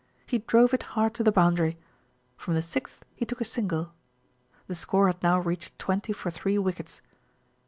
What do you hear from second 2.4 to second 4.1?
the sixth he took a single.